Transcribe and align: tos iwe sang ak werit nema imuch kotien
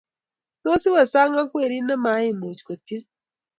tos 0.61 0.83
iwe 0.89 1.03
sang 1.13 1.33
ak 1.41 1.49
werit 1.55 1.85
nema 1.87 2.11
imuch 2.31 2.61
kotien 2.67 3.03